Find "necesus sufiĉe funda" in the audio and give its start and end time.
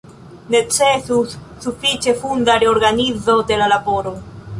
0.53-2.55